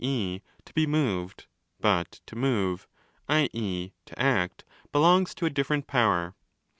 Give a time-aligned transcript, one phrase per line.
[0.03, 0.41] e.
[0.65, 1.45] to be moved:
[1.79, 2.87] but to move,
[3.29, 3.91] i.e.
[4.07, 6.33] to act, belongs to a different 'power'.